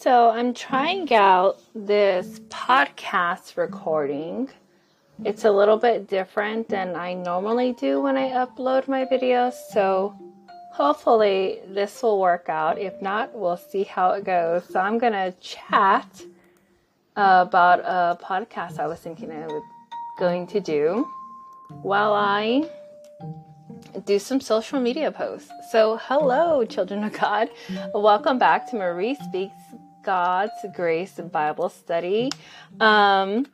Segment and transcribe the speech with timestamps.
[0.00, 4.48] So I'm trying out this podcast recording.
[5.26, 9.52] It's a little bit different than I normally do when I upload my videos.
[9.74, 10.18] So
[10.72, 12.78] hopefully this will work out.
[12.78, 14.64] If not, we'll see how it goes.
[14.70, 16.22] So I'm going to chat
[17.14, 19.62] about a podcast I was thinking I was
[20.18, 21.06] going to do
[21.82, 22.70] while I
[24.06, 25.50] do some social media posts.
[25.70, 27.50] So, hello, children of God.
[27.92, 29.52] Welcome back to Marie Speaks
[30.02, 32.30] God's Grace Bible Study.
[32.80, 33.46] Um,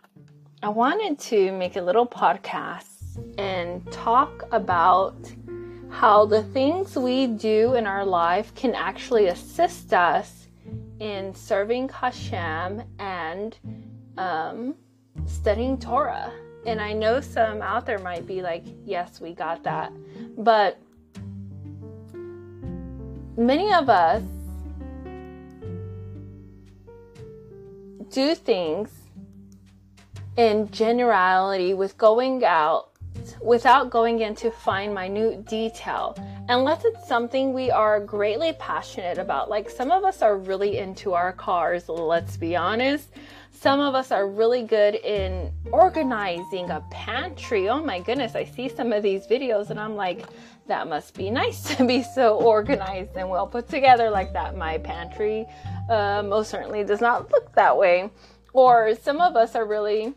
[0.62, 5.16] I wanted to make a little podcast and talk about
[5.90, 10.46] how the things we do in our life can actually assist us
[11.00, 13.58] in serving Hashem and
[14.18, 14.74] um,
[15.26, 16.32] studying Torah.
[16.66, 19.92] And I know some out there might be like, yes, we got that.
[20.38, 20.78] But
[23.36, 24.22] many of us
[28.10, 28.90] do things
[30.36, 32.90] in generality with going out
[33.40, 36.16] without going into fine minute detail.
[36.48, 39.48] Unless it's something we are greatly passionate about.
[39.48, 43.08] Like some of us are really into our cars let's be honest
[43.56, 47.68] some of us are really good in organizing a pantry.
[47.68, 50.26] Oh my goodness i see some of these videos and i'm like
[50.66, 54.56] that must be nice to be so organized and well put together like that.
[54.56, 55.46] My pantry
[55.88, 58.10] uh, most certainly does not look that way.
[58.52, 60.14] Or some of us are really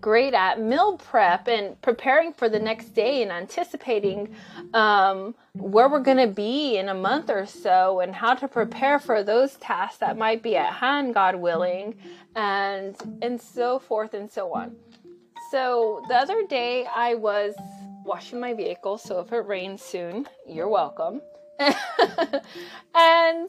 [0.00, 4.34] great at meal prep and preparing for the next day and anticipating
[4.72, 8.98] um, where we're going to be in a month or so and how to prepare
[8.98, 11.94] for those tasks that might be at hand, God willing,
[12.34, 14.74] and and so forth and so on.
[15.50, 17.54] So the other day I was
[18.04, 21.20] washing my vehicle, so if it rains soon, you're welcome.
[21.58, 23.48] and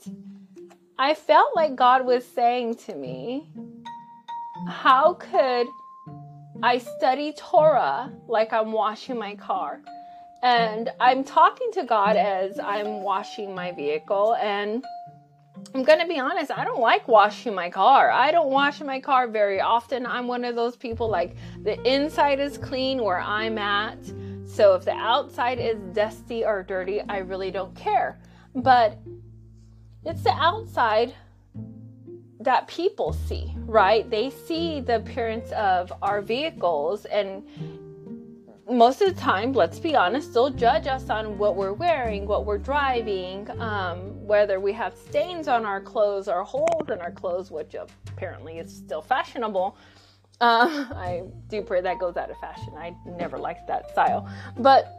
[0.97, 3.49] I felt like God was saying to me,
[4.67, 5.67] How could
[6.63, 9.81] I study Torah like I'm washing my car.
[10.41, 14.35] And I'm talking to God as I'm washing my vehicle.
[14.35, 14.83] And
[15.73, 18.11] I'm going to be honest, I don't like washing my car.
[18.11, 20.05] I don't wash my car very often.
[20.05, 23.97] I'm one of those people like the inside is clean where I'm at.
[24.45, 28.19] So if the outside is dusty or dirty, I really don't care.
[28.53, 28.97] But
[30.05, 31.13] it's the outside
[32.45, 34.09] that people see, right?
[34.09, 37.43] They see the appearance of our vehicles and
[38.69, 42.45] most of the time, let's be honest, they'll judge us on what we're wearing, what
[42.45, 47.51] we're driving, um, whether we have stains on our clothes or holes in our clothes,
[47.51, 49.77] which apparently is still fashionable.
[50.41, 52.73] Uh, I do pray that goes out of fashion.
[52.75, 54.27] I never liked that style.
[54.57, 54.91] But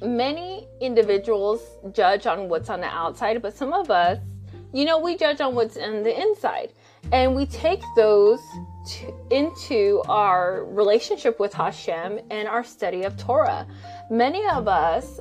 [0.00, 4.18] many individuals judge on what's on the outside, but some of us
[4.72, 6.72] you know, we judge on what's in the inside.
[7.12, 8.40] And we take those
[8.86, 13.66] to, into our relationship with Hashem and our study of Torah.
[14.10, 15.20] Many of us,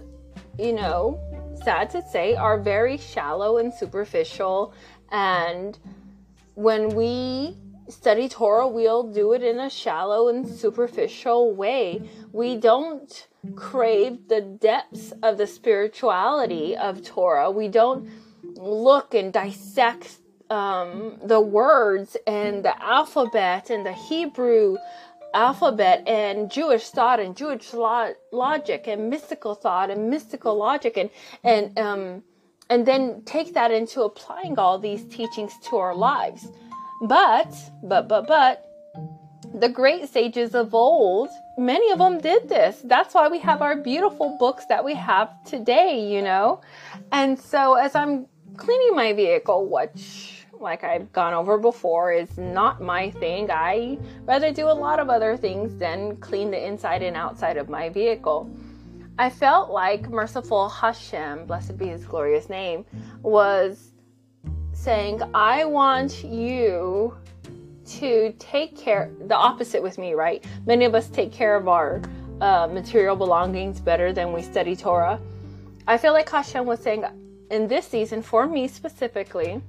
[0.60, 1.20] you know,
[1.64, 4.74] sad to say, are very shallow and superficial.
[5.12, 5.78] And
[6.56, 7.58] when we
[7.90, 12.10] study Torah, we'll do it in a shallow and superficial way.
[12.32, 17.52] We don't crave the depths of the spirituality of Torah.
[17.52, 18.10] We don't
[18.56, 20.18] look and dissect
[20.50, 24.78] um, the words and the alphabet and the Hebrew
[25.34, 31.10] alphabet and Jewish thought and Jewish lo- logic and mystical thought and mystical logic and
[31.44, 32.24] and um,
[32.70, 36.48] and then take that into applying all these teachings to our lives.
[37.04, 37.54] But
[37.84, 38.66] but but but
[39.54, 42.82] the great sages of old, many of them did this.
[42.84, 46.62] That's why we have our beautiful books that we have today, you know.
[47.12, 48.28] And so as I'm
[48.62, 53.50] cleaning my vehicle, which, like I've gone over before, is not my thing.
[53.50, 57.70] I rather do a lot of other things than clean the inside and outside of
[57.70, 58.48] my vehicle.
[59.18, 62.86] I felt like merciful Hashem, blessed be his glorious name,
[63.24, 63.94] was
[64.74, 67.18] saying, I want you
[67.98, 70.46] to take care, the opposite with me, right?
[70.68, 72.00] Many of us take care of our
[72.42, 75.20] uh, material belongings better than we study Torah.
[75.88, 77.06] I feel like Hashem was saying,
[77.52, 79.62] in this season, for me specifically,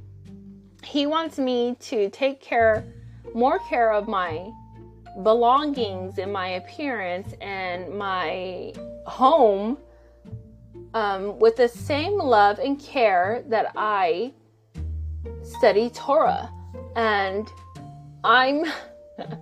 [0.85, 2.85] he wants me to take care,
[3.35, 4.51] more care of my
[5.23, 8.73] belongings and my appearance and my
[9.07, 9.77] home
[10.95, 14.33] um, with the same love and care that I
[15.43, 16.51] study Torah.
[16.97, 17.49] And
[18.25, 18.65] I'm.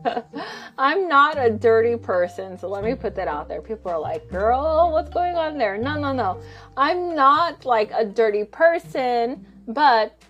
[0.79, 3.61] I'm not a dirty person, so let me put that out there.
[3.61, 5.77] People are like, girl, what's going on there?
[5.77, 6.41] No, no, no.
[6.77, 10.21] I'm not like a dirty person, but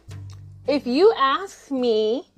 [0.67, 2.29] if you ask me,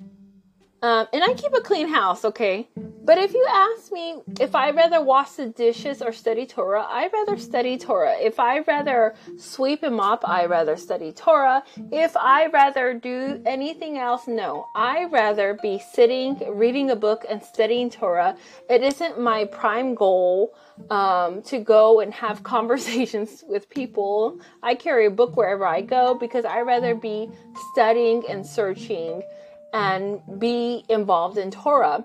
[0.83, 2.67] um, and I keep a clean house, okay?
[3.05, 7.13] But if you ask me if I'd rather wash the dishes or study Torah, I'd
[7.13, 8.17] rather study Torah.
[8.19, 11.63] If I'd rather sweep and mop, I'd rather study Torah.
[11.91, 14.67] If I'd rather do anything else, no.
[14.75, 18.35] I'd rather be sitting, reading a book, and studying Torah.
[18.69, 20.53] It isn't my prime goal
[20.89, 24.37] um, to go and have conversations with people.
[24.61, 27.29] I carry a book wherever I go because I'd rather be
[27.71, 29.23] studying and searching
[29.73, 32.03] and be involved in Torah.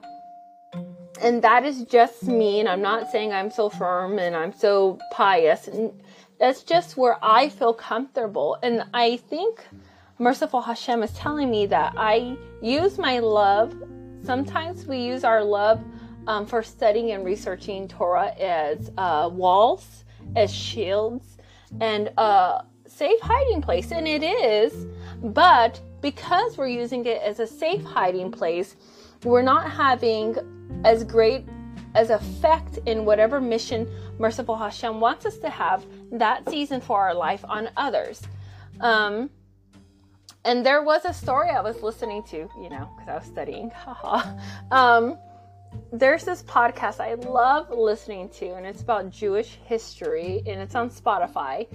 [1.21, 4.99] And that is just me and i'm not saying i'm so firm and i'm so
[5.13, 5.69] pious.
[5.69, 5.93] And
[6.39, 8.57] that's just where i feel comfortable.
[8.63, 9.65] And i think
[10.21, 13.73] merciful hashem is telling me that i use my love
[14.25, 15.81] sometimes we use our love
[16.27, 20.05] um, for studying and researching torah as uh, walls
[20.35, 21.39] as shields
[21.81, 23.93] and a safe hiding place.
[23.93, 24.87] And it is
[25.23, 28.77] but because we're using it as a safe hiding place
[29.25, 30.37] we're not having
[30.85, 31.45] as great
[31.95, 37.15] as effect in whatever mission merciful Hashem wants us to have that season for our
[37.15, 38.23] life on others.
[38.81, 39.31] Um,
[40.45, 43.71] and there was a story I was listening to, you know, because I was studying.
[43.75, 44.39] Haha.
[44.71, 45.19] um,
[45.93, 50.91] there's this podcast I love listening to, and it's about Jewish history, and it's on
[50.91, 51.67] Spotify.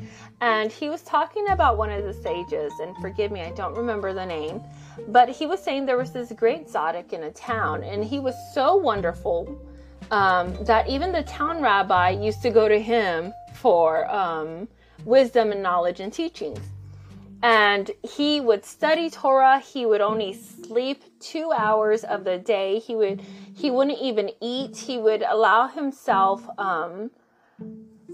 [0.41, 4.13] And he was talking about one of the sages, and forgive me, I don't remember
[4.13, 4.61] the name,
[5.07, 8.35] but he was saying there was this great tzaddik in a town, and he was
[8.53, 9.59] so wonderful
[10.11, 14.67] um, that even the town rabbi used to go to him for um,
[15.05, 16.59] wisdom and knowledge and teachings
[17.43, 19.59] and he would study Torah.
[19.59, 22.79] He would only sleep two hours of the day.
[22.79, 23.21] He would
[23.55, 24.77] he wouldn't even eat.
[24.77, 27.11] He would allow himself um,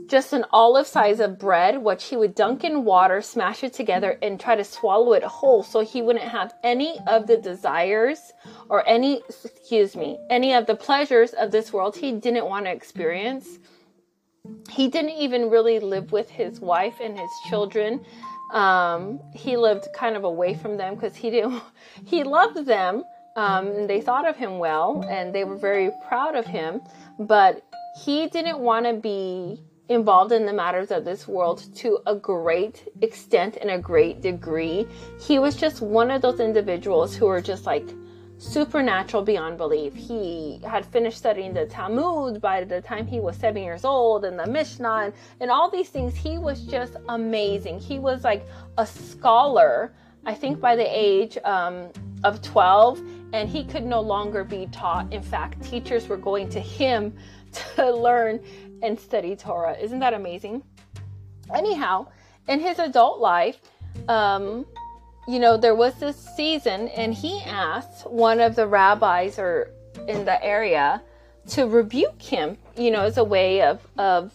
[0.07, 4.17] just an olive size of bread, which he would dunk in water, smash it together,
[4.21, 8.33] and try to swallow it whole, so he wouldn't have any of the desires
[8.69, 11.95] or any excuse me any of the pleasures of this world.
[11.95, 13.59] He didn't want to experience.
[14.69, 18.03] He didn't even really live with his wife and his children
[18.51, 21.61] um, he lived kind of away from them because he didn't.
[22.05, 23.03] He loved them.
[23.35, 26.81] Um, they thought of him well, and they were very proud of him.
[27.19, 27.63] But
[28.03, 32.87] he didn't want to be involved in the matters of this world to a great
[33.01, 34.87] extent and a great degree.
[35.19, 37.89] He was just one of those individuals who were just like
[38.39, 39.93] supernatural beyond belief.
[39.93, 44.39] He had finished studying the Talmud by the time he was seven years old and
[44.39, 46.15] the Mishnah and, and all these things.
[46.15, 47.79] He was just amazing.
[47.79, 48.47] He was like
[48.77, 49.93] a scholar,
[50.25, 51.91] I think, by the age um,
[52.23, 53.01] of 12,
[53.33, 55.11] and he could no longer be taught.
[55.11, 57.15] In fact, teachers were going to him
[57.75, 58.39] to learn
[58.81, 59.77] and study Torah.
[59.77, 60.63] Isn't that amazing?
[61.53, 62.07] Anyhow,
[62.47, 63.59] in his adult life,
[64.07, 64.65] um,
[65.29, 69.69] you know, there was this season, and he asked one of the rabbis or
[70.07, 71.03] in the area
[71.49, 74.33] to rebuke him, you know, as a way of of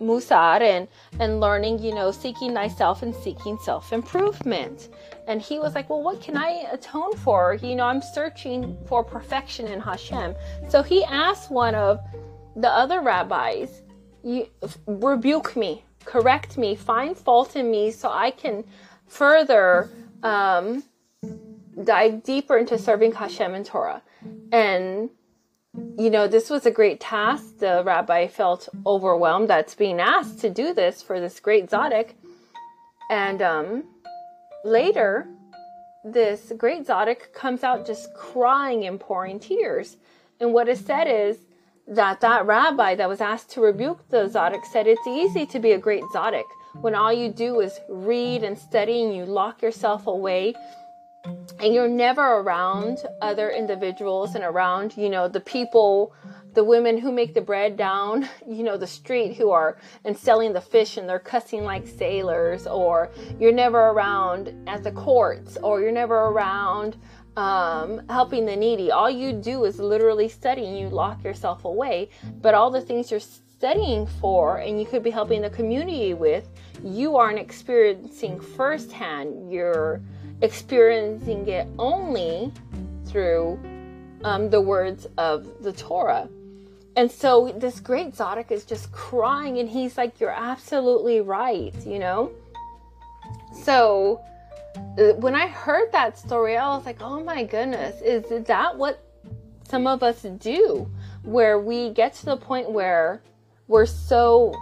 [0.00, 0.86] musar and
[1.18, 4.88] and learning, you know, seeking thyself and seeking self improvement.
[5.26, 7.58] And he was like, "Well, what can I atone for?
[7.60, 10.36] You know, I'm searching for perfection in Hashem."
[10.68, 11.98] So he asked one of
[12.54, 13.82] the other rabbis,
[14.22, 14.46] "You
[14.86, 18.62] rebuke me, correct me, find fault in me, so I can
[19.08, 19.90] further."
[20.22, 20.82] Um,
[21.82, 24.02] dive deeper into serving Hashem and Torah.
[24.52, 25.10] And,
[25.98, 27.58] you know, this was a great task.
[27.58, 32.12] The rabbi felt overwhelmed that's being asked to do this for this great tzaddik.
[33.10, 33.84] And um,
[34.64, 35.28] later,
[36.04, 39.96] this great tzaddik comes out just crying and pouring tears.
[40.40, 41.38] And what is said is
[41.88, 45.72] that that rabbi that was asked to rebuke the tzaddik said it's easy to be
[45.72, 46.44] a great tzaddik
[46.80, 50.54] when all you do is read and study and you lock yourself away
[51.58, 56.14] and you're never around other individuals and around, you know, the people,
[56.54, 60.52] the women who make the bread down, you know, the street who are and selling
[60.52, 65.80] the fish and they're cussing like sailors, or you're never around at the courts, or
[65.80, 66.96] you're never around
[67.36, 68.90] um, helping the needy.
[68.90, 72.10] All you do is literally study and you lock yourself away.
[72.40, 76.48] But all the things you're studying for and you could be helping the community with,
[76.84, 79.52] you aren't experiencing firsthand.
[79.52, 80.00] You're
[80.42, 82.52] experiencing it only
[83.06, 83.58] through
[84.24, 86.28] um, the words of the Torah.
[86.96, 91.98] And so this great tzaddik is just crying, and he's like, You're absolutely right, you
[91.98, 92.32] know?
[93.52, 94.22] So
[94.98, 99.02] uh, when I heard that story, I was like, Oh my goodness, is that what
[99.68, 100.90] some of us do?
[101.22, 103.20] Where we get to the point where
[103.68, 104.54] we're so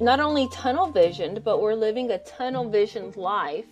[0.00, 3.66] not only tunnel visioned, but we're living a tunnel visioned life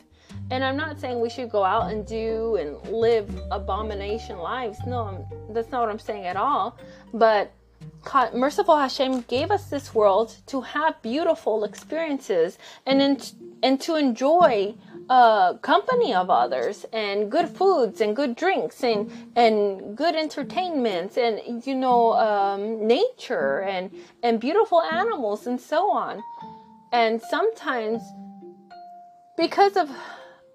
[0.51, 4.79] And I'm not saying we should go out and do and live abomination lives.
[4.87, 6.79] No, I'm, that's not what I'm saying at all.
[7.15, 7.53] But
[8.35, 13.19] merciful Hashem gave us this world to have beautiful experiences and in,
[13.63, 14.75] and to enjoy
[15.61, 21.75] company of others and good foods and good drinks and and good entertainments and you
[21.75, 23.91] know um, nature and
[24.23, 26.23] and beautiful animals and so on.
[26.93, 28.03] And sometimes
[29.37, 29.91] because of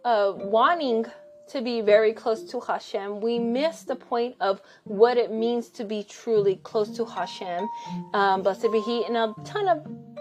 [0.06, 1.06] uh, wanting
[1.50, 5.84] to be very close to Hashem, we miss the point of what it means to
[5.84, 7.68] be truly close to Hashem,
[8.14, 9.78] um, blessed be He, in a ton of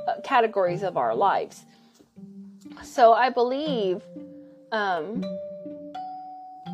[0.08, 1.64] uh, categories of our lives.
[2.82, 4.02] So I believe
[4.76, 5.22] um,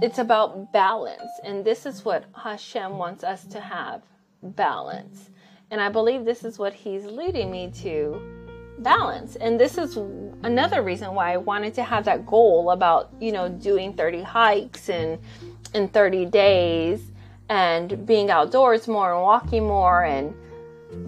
[0.02, 4.02] it's about balance, and this is what Hashem wants us to have
[4.42, 5.30] balance.
[5.70, 8.20] And I believe this is what He's leading me to
[8.80, 9.36] balance.
[9.36, 9.96] And this is
[10.42, 14.88] another reason why I wanted to have that goal about, you know, doing 30 hikes
[14.88, 15.20] in
[15.72, 17.00] in 30 days
[17.48, 20.34] and being outdoors more and walking more and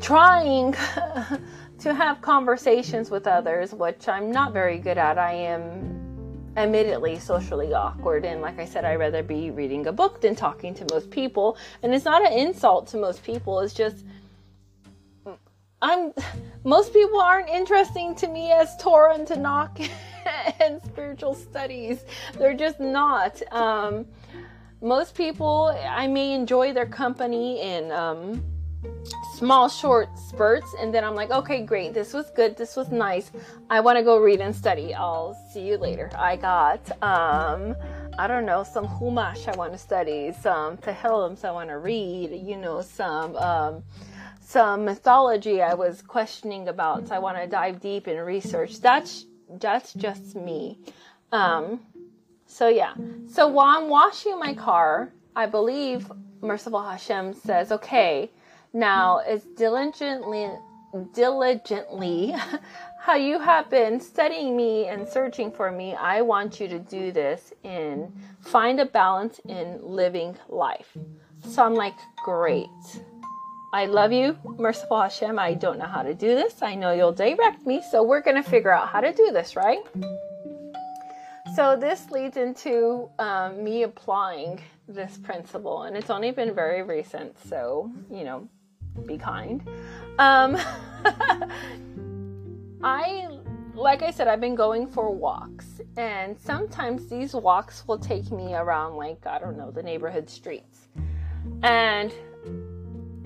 [0.00, 0.72] trying
[1.78, 5.18] to have conversations with others, which I'm not very good at.
[5.18, 6.13] I am
[6.56, 10.74] admittedly socially awkward and like I said I'd rather be reading a book than talking
[10.74, 11.56] to most people.
[11.82, 13.60] And it's not an insult to most people.
[13.60, 14.04] It's just
[15.82, 16.12] I'm
[16.64, 19.90] most people aren't interesting to me as Torah and Tanakh
[20.60, 22.04] and spiritual studies.
[22.38, 23.42] They're just not.
[23.52, 24.06] Um,
[24.80, 28.42] most people, I may enjoy their company in um,
[29.34, 33.30] small, short spurts, and then I'm like, okay, great, this was good, this was nice.
[33.70, 34.94] I want to go read and study.
[34.94, 36.10] I'll see you later.
[36.16, 37.76] I got, um,
[38.18, 42.30] I don't know, some Humash I want to study, some Tehillims I want to read,
[42.32, 43.36] you know, some.
[43.36, 43.82] Um,
[44.46, 47.08] some mythology I was questioning about.
[47.08, 48.78] So I want to dive deep in research.
[48.80, 50.78] That's that's just me.
[51.32, 51.80] Um,
[52.46, 52.94] so yeah.
[53.26, 56.10] So while I'm washing my car, I believe
[56.40, 58.30] Merciful Hashem says, "Okay,
[58.74, 60.50] now as diligently,
[61.14, 62.34] diligently,
[63.00, 67.12] how you have been studying me and searching for me, I want you to do
[67.12, 70.96] this in find a balance in living life."
[71.48, 72.68] So I'm like, "Great."
[73.74, 75.36] I love you, merciful Hashem.
[75.36, 76.62] I don't know how to do this.
[76.62, 79.56] I know you'll direct me, so we're going to figure out how to do this,
[79.56, 79.80] right?
[81.56, 87.36] So, this leads into um, me applying this principle, and it's only been very recent,
[87.48, 88.48] so, you know,
[89.06, 89.66] be kind.
[90.18, 90.56] Um,
[92.82, 93.28] I,
[93.74, 98.54] like I said, I've been going for walks, and sometimes these walks will take me
[98.54, 100.88] around, like, I don't know, the neighborhood streets.
[101.62, 102.12] And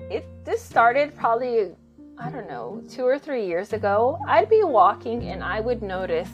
[0.09, 1.75] it this started probably
[2.21, 4.19] I don't know, two or three years ago.
[4.27, 6.29] I'd be walking and I would notice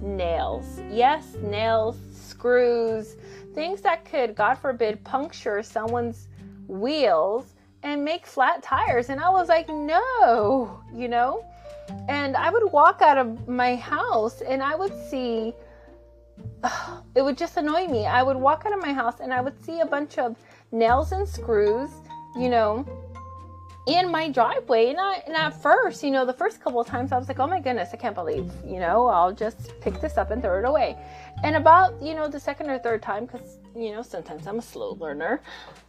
[0.00, 0.80] nails.
[0.90, 3.16] Yes, nails, screws,
[3.54, 6.28] things that could, God forbid, puncture someone's
[6.68, 7.52] wheels
[7.82, 9.08] and make flat tires.
[9.10, 11.44] And I was like, no, you know?
[12.08, 15.54] And I would walk out of my house and I would see,
[17.14, 18.06] it would just annoy me.
[18.06, 20.36] I would walk out of my house and I would see a bunch of
[20.72, 21.90] nails and screws,
[22.36, 22.84] you know,
[23.86, 24.90] in my driveway.
[24.90, 27.38] And, I, and at first, you know, the first couple of times I was like,
[27.38, 30.58] oh my goodness, I can't believe, you know, I'll just pick this up and throw
[30.58, 30.96] it away.
[31.44, 34.62] And about, you know, the second or third time, because, you know, sometimes I'm a
[34.62, 35.40] slow learner,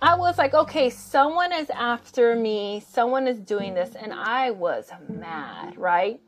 [0.01, 3.95] I was like, okay, someone is after me, someone is doing this.
[3.95, 6.19] And I was mad, right?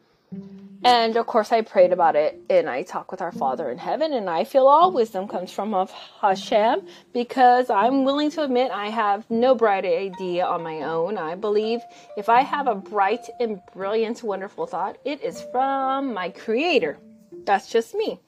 [0.82, 4.14] And of course, I prayed about it and I talk with our Father in heaven,
[4.14, 8.88] and I feel all wisdom comes from of Hashem because I'm willing to admit I
[8.88, 11.18] have no bright idea on my own.
[11.18, 11.82] I believe
[12.16, 16.98] if I have a bright and brilliant, wonderful thought, it is from my Creator.
[17.46, 18.22] That's just me.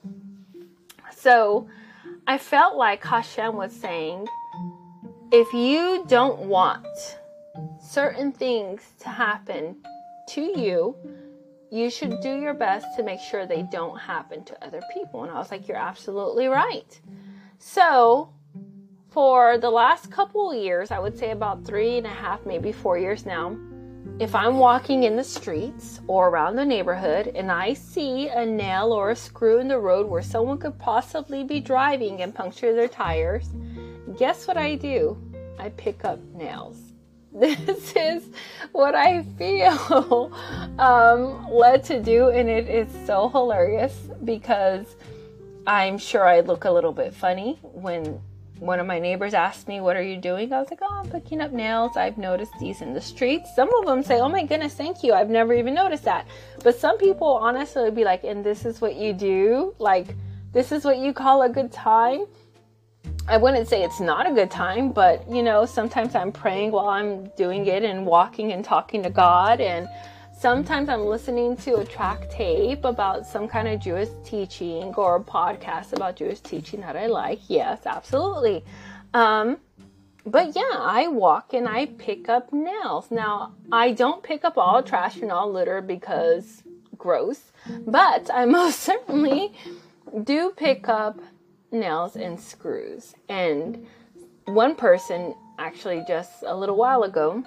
[1.15, 1.69] So
[2.27, 4.27] I felt like Hashem was saying,
[5.31, 6.85] if you don't want
[7.79, 9.77] certain things to happen
[10.29, 10.95] to you,
[11.71, 15.23] you should do your best to make sure they don't happen to other people.
[15.23, 16.99] And I was like, You're absolutely right.
[17.57, 18.29] So,
[19.09, 22.71] for the last couple of years, I would say about three and a half, maybe
[22.71, 23.57] four years now,
[24.19, 28.91] if I'm walking in the streets or around the neighborhood and I see a nail
[28.91, 32.87] or a screw in the road where someone could possibly be driving and puncture their
[32.87, 33.49] tires,
[34.17, 35.17] guess what I do?
[35.57, 36.90] I pick up nails.
[37.33, 38.23] this is
[38.73, 40.33] what I feel
[40.79, 43.95] um, led to do, and it is so hilarious
[44.25, 44.85] because
[45.65, 48.19] I'm sure I look a little bit funny when
[48.59, 50.51] one of my neighbors asked me, What are you doing?
[50.51, 51.95] I was like, Oh, I'm picking up nails.
[51.95, 53.55] I've noticed these in the streets.
[53.55, 55.13] Some of them say, Oh my goodness, thank you.
[55.13, 56.27] I've never even noticed that.
[56.63, 59.73] But some people honestly would be like, And this is what you do?
[59.79, 60.15] Like,
[60.53, 62.25] this is what you call a good time.
[63.27, 66.89] I wouldn't say it's not a good time, but you know, sometimes I'm praying while
[66.89, 69.61] I'm doing it and walking and talking to God.
[69.61, 69.87] And
[70.37, 75.19] sometimes I'm listening to a track tape about some kind of Jewish teaching or a
[75.19, 77.39] podcast about Jewish teaching that I like.
[77.47, 78.65] Yes, absolutely.
[79.13, 79.57] Um,
[80.25, 83.11] but yeah, I walk and I pick up nails.
[83.11, 86.63] Now, I don't pick up all trash and all litter because
[86.97, 87.51] gross,
[87.85, 89.53] but I most certainly
[90.23, 91.19] do pick up
[91.71, 93.13] nails and screws.
[93.29, 93.85] And
[94.45, 97.43] one person actually just a little while ago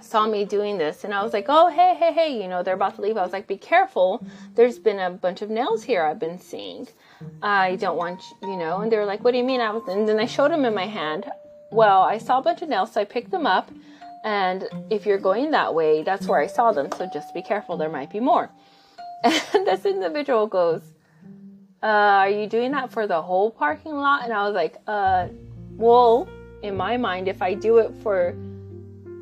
[0.00, 2.74] saw me doing this and I was like, oh, hey, hey, hey, you know, they're
[2.74, 3.16] about to leave.
[3.16, 4.24] I was like, be careful.
[4.54, 6.86] There's been a bunch of nails here I've been seeing.
[7.42, 9.60] I don't want, you, know, and they were like, what do you mean?
[9.60, 11.24] I was, and then I showed them in my hand.
[11.72, 13.70] Well, I saw a bunch of nails, so I picked them up.
[14.24, 16.90] And if you're going that way, that's where I saw them.
[16.96, 17.76] So just be careful.
[17.76, 18.50] There might be more.
[19.24, 20.82] And this individual goes,
[21.82, 24.24] uh, are you doing that for the whole parking lot?
[24.24, 25.28] And I was like, uh,
[25.76, 26.28] well,
[26.62, 28.32] in my mind, if I do it for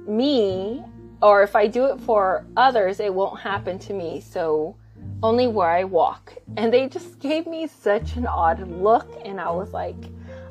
[0.07, 0.83] me
[1.21, 4.21] or if I do it for others, it won't happen to me.
[4.21, 4.77] So
[5.23, 6.35] only where I walk.
[6.57, 9.09] And they just gave me such an odd look.
[9.25, 9.97] And I was like,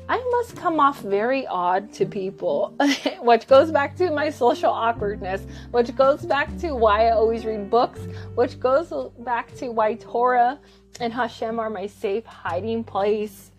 [0.08, 2.74] I must come off very odd to people,
[3.20, 7.70] which goes back to my social awkwardness, which goes back to why I always read
[7.70, 8.00] books,
[8.34, 10.58] which goes back to why Torah
[11.00, 13.50] and Hashem are my safe hiding place.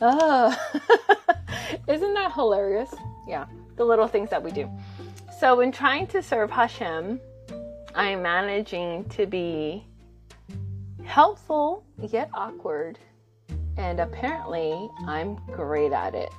[0.00, 0.54] Uh,
[1.88, 2.94] isn't that hilarious?
[3.26, 3.46] Yeah,
[3.76, 4.70] the little things that we do.
[5.38, 7.18] So, in trying to serve Hashem,
[7.94, 9.86] I'm managing to be
[11.04, 12.98] helpful yet awkward
[13.76, 16.30] and apparently I'm great at it.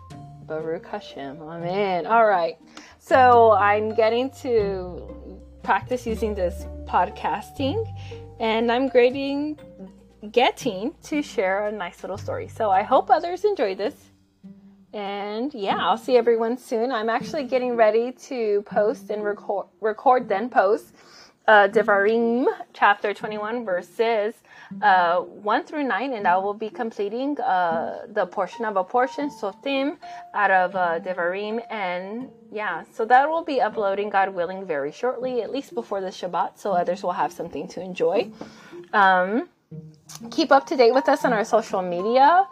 [0.47, 1.41] Baruch Hashem.
[1.41, 2.05] Amen.
[2.05, 2.57] All right.
[2.99, 7.83] So I'm getting to practice using this podcasting
[8.39, 9.59] and I'm grading
[10.31, 12.47] getting to share a nice little story.
[12.47, 13.95] So I hope others enjoy this.
[14.93, 16.91] And yeah, I'll see everyone soon.
[16.91, 20.95] I'm actually getting ready to post and record, record then post
[21.47, 24.35] uh, Devarim chapter 21 verses
[24.81, 29.29] uh, 1 through 9, and I will be completing uh, the portion of a portion,
[29.29, 29.97] Shoftim,
[30.33, 31.61] out of uh, Devarim.
[31.69, 36.07] And yeah, so that will be uploading, God willing, very shortly, at least before the
[36.07, 38.31] Shabbat, so others will have something to enjoy.
[38.93, 39.49] Um,
[40.31, 42.47] keep up to date with us on our social media.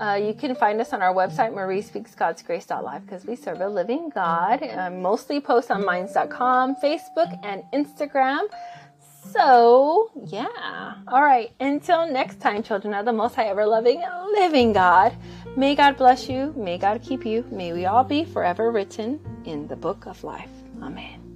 [0.00, 4.62] Uh, you can find us on our website, mariespeaksgodsgrace.live, because we serve a living God.
[4.62, 8.48] I mostly post on minds.com, Facebook, and Instagram.
[9.32, 10.94] So, yeah.
[11.06, 11.50] All right.
[11.60, 15.14] Until next time, children of the Most High Ever Loving Living God,
[15.56, 16.54] may God bless you.
[16.56, 17.44] May God keep you.
[17.50, 20.50] May we all be forever written in the book of life.
[20.82, 21.27] Amen.